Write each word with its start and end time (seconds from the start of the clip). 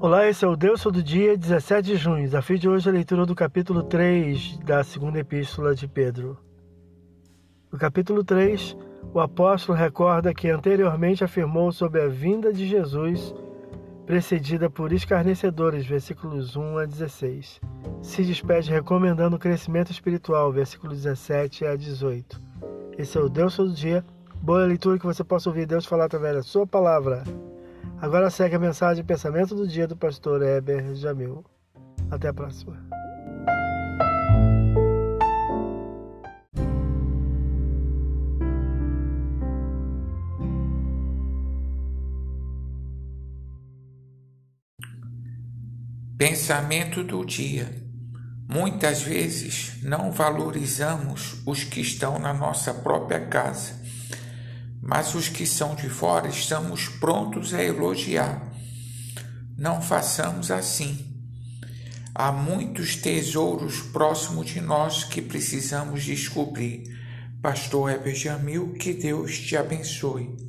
Olá, 0.00 0.28
esse 0.28 0.44
é 0.44 0.48
o 0.48 0.54
Deus 0.54 0.84
do 0.84 1.02
dia 1.02 1.36
17 1.36 1.88
de 1.88 1.96
junho. 1.96 2.22
Desafio 2.22 2.56
de 2.56 2.68
hoje 2.68 2.86
é 2.86 2.90
a 2.92 2.94
leitura 2.94 3.26
do 3.26 3.34
capítulo 3.34 3.82
3 3.82 4.58
da 4.58 4.84
segunda 4.84 5.18
epístola 5.18 5.74
de 5.74 5.88
Pedro. 5.88 6.38
No 7.72 7.76
capítulo 7.76 8.22
3, 8.22 8.76
o 9.12 9.18
apóstolo 9.18 9.76
recorda 9.76 10.32
que 10.32 10.48
anteriormente 10.50 11.24
afirmou 11.24 11.72
sobre 11.72 12.00
a 12.00 12.06
vinda 12.06 12.52
de 12.52 12.64
Jesus, 12.64 13.34
precedida 14.06 14.70
por 14.70 14.92
escarnecedores, 14.92 15.84
versículos 15.84 16.54
1 16.54 16.78
a 16.78 16.84
16. 16.84 17.60
Se 18.00 18.22
despede 18.22 18.70
recomendando 18.70 19.34
o 19.34 19.40
crescimento 19.40 19.90
espiritual, 19.90 20.52
versículos 20.52 21.02
17 21.02 21.66
a 21.66 21.74
18. 21.74 22.40
Esse 22.96 23.18
é 23.18 23.20
o 23.20 23.28
Deus 23.28 23.56
do 23.56 23.72
dia. 23.72 24.04
Boa 24.40 24.64
leitura 24.64 24.96
que 24.96 25.06
você 25.06 25.24
possa 25.24 25.50
ouvir 25.50 25.66
Deus 25.66 25.86
falar 25.86 26.04
através 26.04 26.36
da 26.36 26.42
sua 26.44 26.64
palavra. 26.64 27.24
Agora 28.00 28.30
segue 28.30 28.56
a 28.56 28.58
mensagem 28.58 29.04
pensamento 29.04 29.54
do 29.54 29.66
dia 29.66 29.86
do 29.86 29.96
pastor 29.96 30.42
Heber 30.42 30.94
Jamil. 30.94 31.44
Até 32.10 32.28
a 32.28 32.34
próxima. 32.34 32.76
Pensamento 46.18 47.04
do 47.04 47.24
dia. 47.24 47.70
Muitas 48.48 49.02
vezes 49.02 49.80
não 49.82 50.10
valorizamos 50.10 51.42
os 51.46 51.62
que 51.62 51.80
estão 51.80 52.18
na 52.18 52.32
nossa 52.34 52.74
própria 52.74 53.26
casa 53.26 53.77
mas 54.82 55.14
os 55.14 55.28
que 55.28 55.46
são 55.46 55.74
de 55.74 55.88
fora 55.88 56.28
estamos 56.28 56.88
prontos 56.88 57.52
a 57.52 57.62
elogiar. 57.62 58.42
Não 59.56 59.82
façamos 59.82 60.50
assim. 60.50 61.06
Há 62.14 62.32
muitos 62.32 62.96
tesouros 62.96 63.80
próximos 63.80 64.46
de 64.46 64.60
nós 64.60 65.04
que 65.04 65.22
precisamos 65.22 66.02
descobrir. 66.02 66.96
Pastor 67.40 67.90
Heber 67.90 68.14
Jamil, 68.14 68.72
que 68.74 68.92
Deus 68.92 69.38
te 69.38 69.56
abençoe. 69.56 70.47